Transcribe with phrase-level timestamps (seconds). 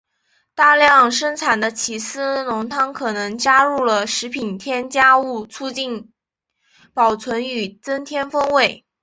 [0.55, 6.11] 大量生产的起司浓汤可能加入了食品添加物促进
[6.95, 8.83] 保存与增添风味。